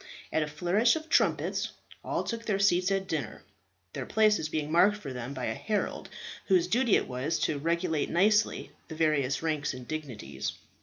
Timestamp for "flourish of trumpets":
0.47-1.73